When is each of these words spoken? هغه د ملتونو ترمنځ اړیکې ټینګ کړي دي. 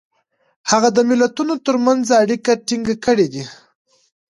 هغه 0.71 0.89
د 0.97 0.99
ملتونو 1.09 1.53
ترمنځ 1.65 2.03
اړیکې 2.21 2.53
ټینګ 2.67 2.87
کړي 3.05 3.27
دي. 3.33 3.43